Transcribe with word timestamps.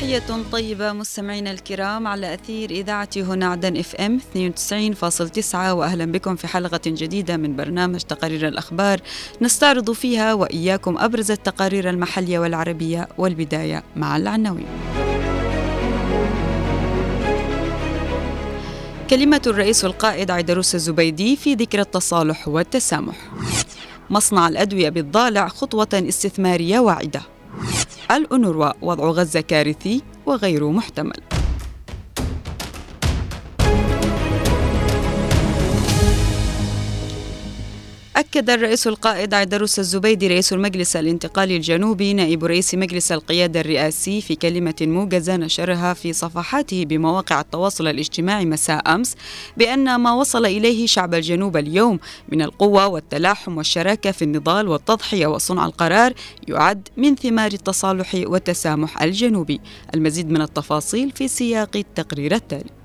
تحية 0.00 0.22
طيبة 0.52 0.92
مستمعينا 0.92 1.50
الكرام 1.50 2.06
على 2.06 2.34
أثير 2.34 2.70
إذاعة 2.70 3.08
هنا 3.16 3.46
عدن 3.46 3.76
إف 3.76 3.94
إم 3.94 4.20
92.9 4.34 5.54
وأهلا 5.54 6.04
بكم 6.04 6.36
في 6.36 6.46
حلقة 6.46 6.80
جديدة 6.86 7.36
من 7.36 7.56
برنامج 7.56 8.00
تقارير 8.00 8.48
الأخبار 8.48 9.00
نستعرض 9.42 9.90
فيها 9.90 10.34
وإياكم 10.34 10.98
أبرز 10.98 11.30
التقارير 11.30 11.90
المحلية 11.90 12.38
والعربية 12.38 13.08
والبداية 13.18 13.82
مع 13.96 14.16
العناوين. 14.16 14.66
كلمة 19.10 19.42
الرئيس 19.46 19.84
القائد 19.84 20.30
عيدروس 20.30 20.74
الزبيدي 20.74 21.36
في 21.36 21.54
ذكرى 21.54 21.82
التصالح 21.82 22.48
والتسامح. 22.48 23.16
مصنع 24.10 24.48
الأدوية 24.48 24.88
بالضالع 24.88 25.48
خطوة 25.48 25.88
استثمارية 26.08 26.78
واعدة. 26.78 27.39
الأونروا 28.10 28.72
وضع 28.82 29.04
غزة 29.04 29.40
كارثي 29.40 30.02
وغير 30.26 30.70
محتمل. 30.70 31.20
أكد 38.20 38.50
الرئيس 38.50 38.86
القائد 38.86 39.34
عيدروس 39.34 39.78
الزبيدي 39.78 40.28
رئيس 40.28 40.52
المجلس 40.52 40.96
الانتقالي 40.96 41.56
الجنوبي 41.56 42.14
نائب 42.14 42.44
رئيس 42.44 42.74
مجلس 42.74 43.12
القيادة 43.12 43.60
الرئاسي 43.60 44.20
في 44.20 44.34
كلمة 44.34 44.74
موجزة 44.80 45.36
نشرها 45.36 45.94
في 45.94 46.12
صفحاته 46.12 46.84
بمواقع 46.84 47.40
التواصل 47.40 47.88
الاجتماعي 47.88 48.44
مساء 48.46 48.94
أمس 48.94 49.16
بأن 49.56 49.96
ما 49.96 50.12
وصل 50.12 50.46
إليه 50.46 50.86
شعب 50.86 51.14
الجنوب 51.14 51.56
اليوم 51.56 51.98
من 52.28 52.42
القوة 52.42 52.86
والتلاحم 52.86 53.56
والشراكة 53.56 54.10
في 54.10 54.22
النضال 54.22 54.68
والتضحية 54.68 55.26
وصنع 55.26 55.66
القرار 55.66 56.12
يعد 56.48 56.88
من 56.96 57.16
ثمار 57.16 57.52
التصالح 57.52 58.14
والتسامح 58.14 59.02
الجنوبي. 59.02 59.60
المزيد 59.94 60.30
من 60.30 60.42
التفاصيل 60.42 61.10
في 61.10 61.28
سياق 61.28 61.76
التقرير 61.76 62.34
التالي. 62.34 62.79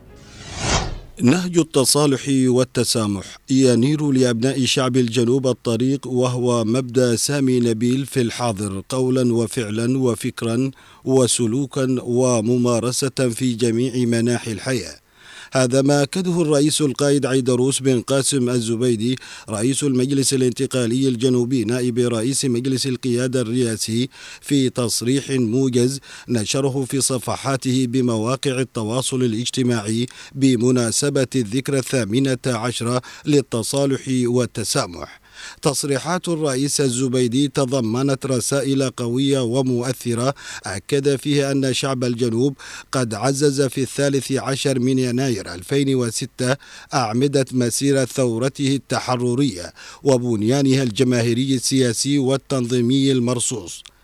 نهج 1.22 1.58
التصالح 1.58 2.26
والتسامح 2.30 3.38
ينير 3.50 4.12
لأبناء 4.12 4.66
شعب 4.66 4.98
الجنوب 4.98 5.48
الطريق 5.48 6.08
وهو 6.08 6.64
مبدأ 6.66 7.16
سامي 7.16 7.60
نبيل 7.60 8.06
في 8.06 8.22
الحاضر 8.22 8.84
قولا 8.90 9.34
وفعلا 9.34 9.98
وفكرا 10.00 10.72
وسلوكا 11.06 11.98
وممارسة 12.02 13.10
في 13.10 13.54
جميع 13.54 13.96
مناحي 13.96 14.52
الحياة. 14.52 15.05
هذا 15.54 15.82
ما 15.82 16.04
أكده 16.04 16.42
الرئيس 16.42 16.82
القائد 16.82 17.26
عيدروس 17.26 17.80
بن 17.80 18.02
قاسم 18.02 18.50
الزبيدي 18.50 19.16
رئيس 19.50 19.84
المجلس 19.84 20.34
الانتقالي 20.34 21.08
الجنوبي 21.08 21.64
نائب 21.64 22.00
رئيس 22.00 22.46
مجلس 22.46 22.88
القيادة 22.88 23.42
الرئاسي 23.42 24.10
في 24.42 24.70
تصريح 24.70 25.30
موجز 25.30 26.00
نشره 26.30 26.86
في 26.86 27.02
صفحاته 27.02 27.86
بمواقع 27.88 28.60
التواصل 28.60 29.24
الاجتماعي 29.24 30.06
بمناسبة 30.36 31.28
الذكرى 31.36 31.80
الثامنة 31.80 32.38
عشرة 32.46 33.02
للتصالح 33.26 34.02
والتسامح. 34.08 35.25
تصريحات 35.62 36.28
الرئيس 36.28 36.82
الزبيدي 36.82 37.48
تضمنت 37.48 38.26
رسائل 38.26 38.90
قوية 38.90 39.40
ومؤثرة 39.40 40.34
أكد 40.66 41.16
فيها 41.16 41.52
أن 41.52 41.74
شعب 41.74 42.04
الجنوب 42.04 42.58
قد 42.92 43.14
عزز 43.14 43.62
في 43.62 43.82
الثالث 43.82 44.32
عشر 44.32 44.80
من 44.80 45.00
يناير 45.00 45.54
2006 45.54 46.56
أعمدة 46.94 47.46
مسيرة 47.52 48.06
ثورته 48.06 48.76
التحررية 48.76 49.74
وبنيانها 50.04 50.84
الجماهيري 50.84 51.56
السياسي 51.56 52.20
والتنظيمي 52.20 53.12
المرصوص. 53.12 53.95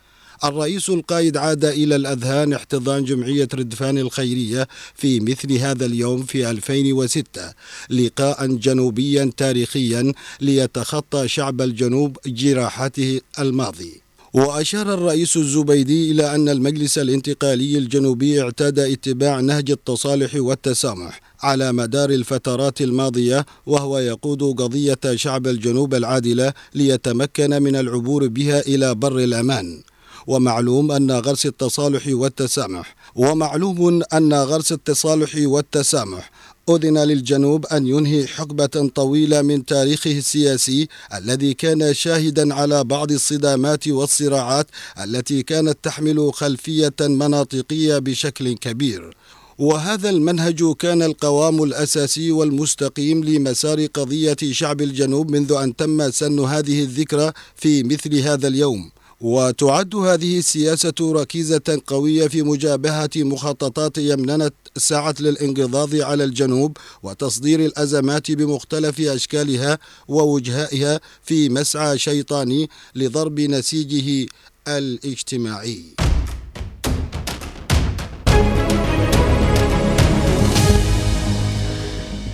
الرئيس 0.44 0.90
القائد 0.90 1.38
عاد 1.38 1.66
إلى 1.66 1.96
الأذهان 1.96 2.54
احتضان 2.54 3.04
جمعية 3.06 3.48
ردفان 3.54 3.98
الخيرية 3.98 4.68
في 4.96 5.20
مثل 5.20 5.54
هذا 5.54 5.86
اليوم 5.86 6.24
في 6.24 6.50
2006 6.50 7.54
لقاء 7.90 8.48
جنوبيا 8.48 9.32
تاريخيا 9.38 10.14
ليتخطى 10.42 11.28
شعب 11.28 11.62
الجنوب 11.62 12.18
جراحته 12.26 13.22
الماضي. 13.40 14.02
وأشار 14.34 14.94
الرئيس 14.94 15.38
الزبيدي 15.38 16.12
إلى 16.12 16.36
أن 16.36 16.50
المجلس 16.50 16.98
الانتقالي 16.98 17.78
الجنوبي 17.78 18.42
اعتاد 18.42 18.80
اتباع 18.80 19.40
نهج 19.40 19.72
التصالح 19.72 20.36
والتسامح 20.36 21.22
على 21.42 21.72
مدار 21.72 22.10
الفترات 22.10 22.82
الماضية 22.82 23.46
وهو 23.66 23.98
يقود 23.98 24.44
قضية 24.44 25.00
شعب 25.16 25.48
الجنوب 25.48 25.94
العادلة 25.94 26.54
ليتمكن 26.76 27.64
من 27.64 27.76
العبور 27.76 28.28
بها 28.28 28.60
إلى 28.60 28.96
بر 28.96 29.20
الأمان. 29.20 29.82
ومعلوم 30.28 30.92
أن 30.92 31.12
غرس 31.12 31.46
التصالح 31.46 32.04
والتسامح 32.08 32.96
ومعلوم 33.16 34.02
أن 34.14 34.34
غرس 34.34 34.72
التصالح 34.72 35.32
والتسامح 35.38 36.32
أذن 36.70 36.98
للجنوب 36.98 37.66
أن 37.66 37.88
ينهي 37.88 38.28
حقبة 38.28 38.92
طويلة 38.96 39.42
من 39.42 39.66
تاريخه 39.66 40.12
السياسي 40.18 40.88
الذي 41.14 41.54
كان 41.54 41.94
شاهدا 41.94 42.54
على 42.54 42.84
بعض 42.84 43.12
الصدامات 43.12 43.88
والصراعات 43.88 44.68
التي 45.04 45.44
كانت 45.44 45.78
تحمل 45.84 46.34
خلفية 46.34 46.94
مناطقية 47.00 47.98
بشكل 47.98 48.54
كبير. 48.54 49.16
وهذا 49.58 50.10
المنهج 50.10 50.76
كان 50.80 51.02
القوام 51.02 51.64
الأساسي 51.64 52.32
والمستقيم 52.32 53.24
لمسار 53.24 53.86
قضية 53.86 54.38
شعب 54.52 54.82
الجنوب 54.82 55.32
منذ 55.32 55.52
أن 55.52 55.76
تم 55.76 56.12
سن 56.12 56.40
هذه 56.40 56.84
الذكرى 56.84 57.32
في 57.56 57.84
مثل 57.84 58.20
هذا 58.20 58.48
اليوم. 58.48 58.92
وتعد 59.22 59.96
هذه 59.96 60.38
السياسة 60.40 60.94
ركيزة 61.02 61.82
قوية 61.88 62.28
في 62.28 62.42
مجابهة 62.42 63.10
مخططات 63.16 63.98
يمننت 63.98 64.54
سعت 64.78 65.22
للانقضاض 65.22 65.96
على 65.96 66.24
الجنوب 66.24 66.78
وتصدير 67.04 67.60
الأزمات 67.66 68.32
بمختلف 68.32 69.02
أشكالها 69.02 69.78
ووجهائها 70.08 71.00
في 71.24 71.50
مسعى 71.50 71.98
شيطاني 71.98 72.70
لضرب 72.96 73.40
نسيجه 73.40 74.28
الاجتماعي. 74.68 76.01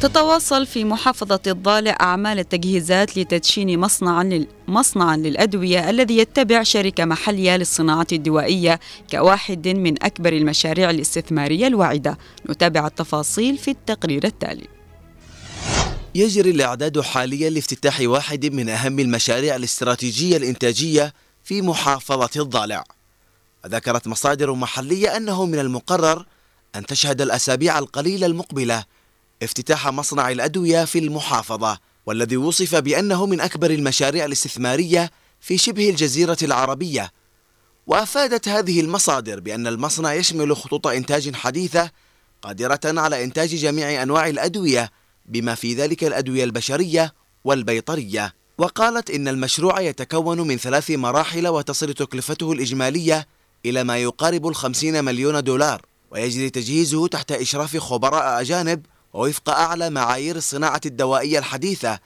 تتواصل 0.01 0.65
في 0.65 0.83
محافظة 0.83 1.39
الضالع 1.47 1.97
أعمال 2.01 2.39
التجهيزات 2.39 3.17
لتدشين 3.17 3.79
مصنعا 3.79 4.45
مصنعا 4.67 5.17
للأدوية 5.17 5.89
الذي 5.89 6.17
يتبع 6.17 6.63
شركة 6.63 7.05
محلية 7.05 7.57
للصناعة 7.57 8.07
الدوائية 8.11 8.79
كواحد 9.11 9.67
من 9.67 10.03
أكبر 10.03 10.33
المشاريع 10.33 10.89
الاستثمارية 10.89 11.67
الواعدة. 11.67 12.17
نتابع 12.49 12.87
التفاصيل 12.87 13.57
في 13.57 13.71
التقرير 13.71 14.25
التالي. 14.25 14.67
يجري 16.15 16.51
الإعداد 16.51 17.01
حاليا 17.01 17.49
لافتتاح 17.49 18.01
واحد 18.01 18.45
من 18.45 18.69
أهم 18.69 18.99
المشاريع 18.99 19.55
الاستراتيجية 19.55 20.37
الإنتاجية 20.37 21.13
في 21.43 21.61
محافظة 21.61 22.41
الضالع. 22.41 22.83
ذكرت 23.67 24.07
مصادر 24.07 24.53
محلية 24.53 25.17
أنه 25.17 25.45
من 25.45 25.59
المقرر 25.59 26.25
أن 26.75 26.85
تشهد 26.85 27.21
الأسابيع 27.21 27.79
القليلة 27.79 28.27
المقبلة 28.27 28.83
افتتاح 29.43 29.87
مصنع 29.87 30.31
الأدوية 30.31 30.85
في 30.85 30.99
المحافظة 30.99 31.79
والذي 32.05 32.37
وصف 32.37 32.75
بأنه 32.75 33.25
من 33.25 33.41
أكبر 33.41 33.71
المشاريع 33.71 34.25
الاستثمارية 34.25 35.11
في 35.41 35.57
شبه 35.57 35.89
الجزيرة 35.89 36.37
العربية. 36.43 37.11
وأفادت 37.87 38.47
هذه 38.47 38.81
المصادر 38.81 39.39
بأن 39.39 39.67
المصنع 39.67 40.13
يشمل 40.13 40.55
خطوط 40.55 40.87
إنتاج 40.87 41.35
حديثة 41.35 41.91
قادرة 42.41 42.79
على 42.85 43.23
إنتاج 43.23 43.55
جميع 43.55 44.03
أنواع 44.03 44.27
الأدوية 44.27 44.91
بما 45.25 45.55
في 45.55 45.73
ذلك 45.73 46.03
الأدوية 46.03 46.43
البشرية 46.43 47.13
والبيطرية. 47.43 48.33
وقالت 48.57 49.09
إن 49.09 49.27
المشروع 49.27 49.79
يتكون 49.81 50.41
من 50.41 50.57
ثلاث 50.57 50.91
مراحل 50.91 51.47
وتصل 51.47 51.93
تكلفته 51.93 52.51
الإجمالية 52.51 53.27
إلى 53.65 53.83
ما 53.83 53.97
يقارب 53.97 54.47
الخمسين 54.47 55.03
مليون 55.03 55.43
دولار 55.43 55.81
ويجري 56.11 56.49
تجهيزه 56.49 57.07
تحت 57.07 57.31
إشراف 57.31 57.77
خبراء 57.77 58.41
أجانب 58.41 58.85
ووفق 59.13 59.49
أعلى 59.49 59.89
معايير 59.89 60.35
الصناعة 60.35 60.81
الدوائية 60.85 61.39
الحديثة 61.39 61.99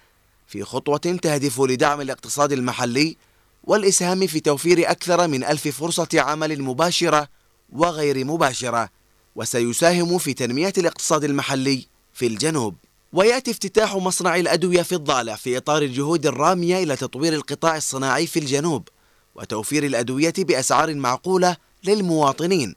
في 0.47 0.63
خطوة 0.63 0.97
تهدف 0.97 1.61
لدعم 1.61 2.01
الاقتصاد 2.01 2.51
المحلي 2.51 3.17
والإسهام 3.63 4.27
في 4.27 4.39
توفير 4.39 4.91
أكثر 4.91 5.27
من 5.27 5.43
ألف 5.43 5.67
فرصة 5.67 6.07
عمل 6.13 6.61
مباشرة 6.61 7.27
وغير 7.69 8.25
مباشرة 8.25 8.89
وسيساهم 9.35 10.17
في 10.17 10.33
تنمية 10.33 10.73
الاقتصاد 10.77 11.23
المحلي 11.23 11.85
في 12.13 12.27
الجنوب. 12.27 12.75
ويأتي 13.13 13.51
افتتاح 13.51 13.95
مصنع 13.95 14.35
الأدوية 14.35 14.81
في 14.81 14.95
الضالع 14.95 15.35
في 15.35 15.57
إطار 15.57 15.81
الجهود 15.81 16.25
الرامية 16.25 16.83
إلى 16.83 16.95
تطوير 16.95 17.33
القطاع 17.33 17.77
الصناعي 17.77 18.27
في 18.27 18.39
الجنوب 18.39 18.87
وتوفير 19.35 19.85
الأدوية 19.85 20.33
بأسعار 20.37 20.95
معقولة 20.95 21.57
للمواطنين. 21.83 22.75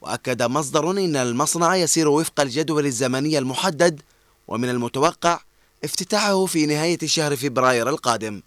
وأكد 0.00 0.42
مصدر 0.42 0.90
إن 0.90 1.16
المصنع 1.16 1.76
يسير 1.76 2.08
وفق 2.08 2.40
الجدول 2.40 2.86
الزمني 2.86 3.38
المحدد 3.38 4.00
ومن 4.48 4.68
المتوقع 4.68 5.40
افتتاحه 5.84 6.46
في 6.46 6.66
نهاية 6.66 6.98
شهر 7.04 7.36
فبراير 7.36 7.88
القادم. 7.88 8.42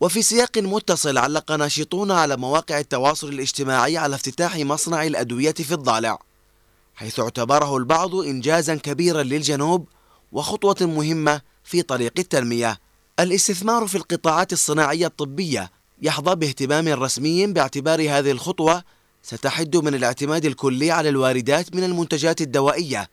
وفي 0.00 0.22
سياق 0.22 0.58
متصل 0.58 1.18
علق 1.18 1.52
ناشطون 1.52 2.10
على 2.10 2.36
مواقع 2.36 2.78
التواصل 2.78 3.28
الاجتماعي 3.28 3.96
على 3.96 4.14
افتتاح 4.14 4.56
مصنع 4.56 5.06
الأدوية 5.06 5.52
في 5.52 5.74
الضالع 5.74 6.18
حيث 6.94 7.20
اعتبره 7.20 7.76
البعض 7.76 8.14
إنجازا 8.14 8.74
كبيرا 8.74 9.22
للجنوب 9.22 9.88
وخطوة 10.32 10.76
مهمة 10.80 11.40
في 11.64 11.82
طريق 11.82 12.12
التنمية. 12.18 12.78
الاستثمار 13.20 13.86
في 13.86 13.94
القطاعات 13.94 14.52
الصناعية 14.52 15.06
الطبية 15.06 15.70
يحظى 16.02 16.34
باهتمام 16.34 16.88
رسمي 16.88 17.46
باعتبار 17.46 18.00
هذه 18.00 18.30
الخطوة 18.30 18.84
ستحد 19.26 19.76
من 19.76 19.94
الاعتماد 19.94 20.44
الكلي 20.44 20.90
على 20.90 21.08
الواردات 21.08 21.74
من 21.74 21.84
المنتجات 21.84 22.40
الدوائية 22.40 23.08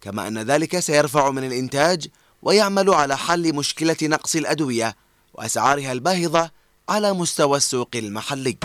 كما 0.00 0.28
أن 0.28 0.38
ذلك 0.38 0.78
سيرفع 0.78 1.30
من 1.30 1.44
الإنتاج 1.44 2.06
ويعمل 2.42 2.90
على 2.90 3.16
حل 3.16 3.54
مشكلة 3.54 3.96
نقص 4.02 4.36
الأدوية 4.36 4.96
وأسعارها 5.34 5.92
الباهظة 5.92 6.50
على 6.88 7.12
مستوى 7.12 7.56
السوق 7.56 7.88
المحلي. 7.94 8.56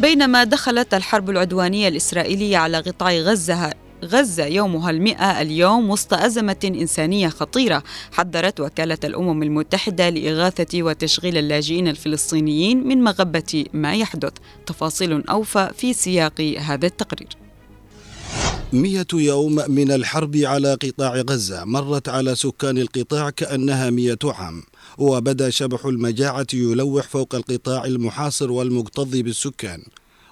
بينما 0.00 0.44
دخلت 0.44 0.94
الحرب 0.94 1.30
العدوانية 1.30 1.88
الإسرائيلية 1.88 2.58
على 2.58 2.80
قطاع 2.80 3.12
غزة 3.12 3.72
غزة 4.04 4.44
يومها 4.46 4.90
المئة 4.90 5.40
اليوم 5.40 5.90
وسط 5.90 6.14
أزمة 6.14 6.56
إنسانية 6.64 7.28
خطيرة 7.28 7.82
حذرت 8.12 8.60
وكالة 8.60 8.98
الأمم 9.04 9.42
المتحدة 9.42 10.08
لإغاثة 10.08 10.82
وتشغيل 10.82 11.36
اللاجئين 11.36 11.88
الفلسطينيين 11.88 12.88
من 12.88 13.04
مغبة 13.04 13.64
ما 13.72 13.94
يحدث. 13.94 14.32
تفاصيل 14.66 15.26
أوفى 15.28 15.70
في 15.76 15.92
سياق 15.92 16.40
هذا 16.40 16.86
التقرير. 16.86 17.28
مئة 18.72 19.06
يوم 19.14 19.62
من 19.68 19.90
الحرب 19.92 20.36
على 20.36 20.74
قطاع 20.74 21.16
غزة 21.16 21.64
مرت 21.64 22.08
على 22.08 22.34
سكان 22.34 22.78
القطاع 22.78 23.30
كأنها 23.30 23.90
مئة 23.90 24.18
عام 24.24 24.62
وبدأ 24.98 25.50
شبح 25.50 25.86
المجاعة 25.86 26.46
يلوح 26.54 27.08
فوق 27.08 27.34
القطاع 27.34 27.84
المحاصر 27.84 28.52
والمكتظ 28.52 29.16
بالسكان. 29.16 29.82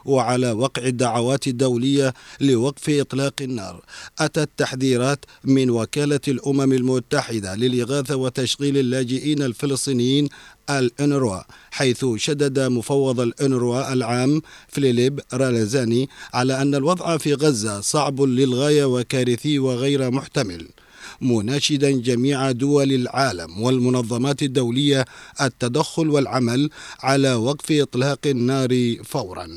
وعلى 0.04 0.52
وقع 0.52 0.82
الدعوات 0.82 1.46
الدولية 1.46 2.14
لوقف 2.40 2.90
إطلاق 2.90 3.34
النار. 3.40 3.84
أتت 4.18 4.48
تحذيرات 4.56 5.24
من 5.44 5.70
وكالة 5.70 6.20
الأمم 6.28 6.72
المتحدة 6.72 7.54
للإغاثة 7.54 8.16
وتشغيل 8.16 8.78
اللاجئين 8.78 9.42
الفلسطينيين 9.42 10.28
الأنروا 10.70 11.40
حيث 11.70 12.06
شدد 12.16 12.58
مفوض 12.60 13.20
الأنروا 13.20 13.92
العام 13.92 14.42
فليليب 14.68 15.20
رالزاني 15.32 16.08
على 16.34 16.62
أن 16.62 16.74
الوضع 16.74 17.16
في 17.16 17.34
غزة 17.34 17.80
صعب 17.80 18.20
للغاية 18.20 18.84
وكارثي 18.84 19.58
وغير 19.58 20.10
محتمل. 20.10 20.68
مناشدا 21.20 21.90
جميع 21.90 22.50
دول 22.50 22.92
العالم 22.92 23.60
والمنظمات 23.60 24.42
الدولية 24.42 25.04
التدخل 25.40 26.08
والعمل 26.10 26.70
على 27.00 27.34
وقف 27.34 27.72
إطلاق 27.72 28.18
النار 28.26 28.96
فورا. 29.04 29.48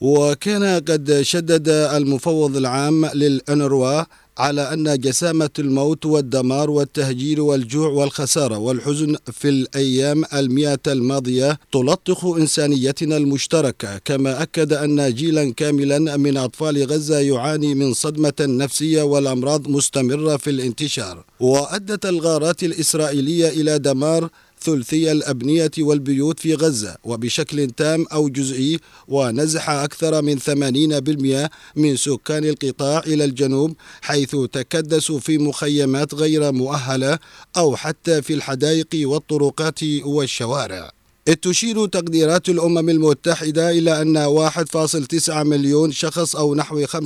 وكان 0.00 0.64
قد 0.64 1.20
شدد 1.22 1.68
المفوض 1.68 2.56
العام 2.56 3.06
للأنروا 3.06 4.02
على 4.38 4.72
أن 4.72 4.98
جسامة 4.98 5.50
الموت 5.58 6.06
والدمار 6.06 6.70
والتهجير 6.70 7.40
والجوع 7.40 7.88
والخسارة 7.88 8.58
والحزن 8.58 9.16
في 9.32 9.48
الأيام 9.48 10.24
المئة 10.34 10.78
الماضية 10.86 11.58
تلطخ 11.72 12.24
إنسانيتنا 12.24 13.16
المشتركة. 13.16 13.98
كما 13.98 14.42
أكد 14.42 14.72
أن 14.72 15.14
جيلا 15.14 15.52
كاملا 15.52 16.16
من 16.16 16.36
أطفال 16.36 16.84
غزة 16.86 17.18
يعاني 17.18 17.74
من 17.74 17.94
صدمة 17.94 18.32
نفسية 18.40 19.02
والأمراض 19.02 19.68
مستمرة 19.68 20.36
في 20.36 20.50
الانتشار. 20.50 21.24
وأدت 21.40 22.06
الغارات 22.06 22.62
الإسرائيلية 22.64 23.48
إلى 23.48 23.78
دمار 23.78 24.28
ثلثي 24.62 25.12
الأبنية 25.12 25.70
والبيوت 25.78 26.40
في 26.40 26.54
غزة 26.54 26.96
وبشكل 27.04 27.70
تام 27.70 28.06
أو 28.12 28.28
جزئي 28.28 28.78
ونزح 29.08 29.70
أكثر 29.70 30.22
من 30.22 30.38
80% 30.38 31.50
من 31.76 31.96
سكان 31.96 32.44
القطاع 32.44 32.98
إلى 33.06 33.24
الجنوب 33.24 33.76
حيث 34.02 34.36
تكدسوا 34.52 35.18
في 35.18 35.38
مخيمات 35.38 36.14
غير 36.14 36.52
مؤهلة 36.52 37.18
أو 37.56 37.76
حتى 37.76 38.22
في 38.22 38.34
الحدائق 38.34 38.88
والطرقات 38.94 39.80
والشوارع. 40.04 40.97
تشير 41.34 41.86
تقديرات 41.86 42.48
الأمم 42.48 42.88
المتحدة 42.90 43.70
إلى 43.70 44.02
أن 44.02 44.48
1.9 44.48 45.30
مليون 45.30 45.92
شخص 45.92 46.36
أو 46.36 46.54
نحو 46.54 46.86
85% 46.86 46.98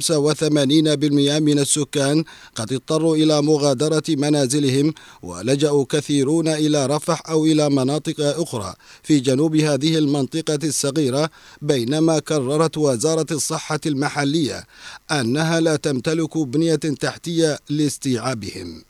من 1.40 1.58
السكان 1.58 2.24
قد 2.54 2.72
اضطروا 2.72 3.16
إلى 3.16 3.42
مغادرة 3.42 4.02
منازلهم 4.08 4.94
ولجأوا 5.22 5.84
كثيرون 5.88 6.48
إلى 6.48 6.86
رفح 6.86 7.22
أو 7.30 7.44
إلى 7.46 7.70
مناطق 7.70 8.14
أخرى 8.20 8.74
في 9.02 9.20
جنوب 9.20 9.56
هذه 9.56 9.98
المنطقة 9.98 10.58
الصغيرة 10.64 11.30
بينما 11.62 12.18
كررت 12.18 12.78
وزارة 12.78 13.26
الصحة 13.30 13.80
المحلية 13.86 14.64
أنها 15.10 15.60
لا 15.60 15.76
تمتلك 15.76 16.38
بنية 16.38 16.74
تحتية 16.74 17.58
لاستيعابهم. 17.70 18.82